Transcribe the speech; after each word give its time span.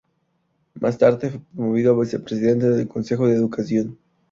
Más 0.79 0.97
tarde 0.97 1.29
fue 1.29 1.41
promovido 1.53 1.93
a 1.95 2.01
vicepresidente 2.01 2.67
del 2.71 2.87
Consejo 2.87 3.27
de 3.27 3.35
Educación. 3.35 3.99